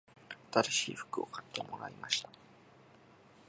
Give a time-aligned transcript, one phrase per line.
[0.51, 2.29] 新しい服を買ってもらいました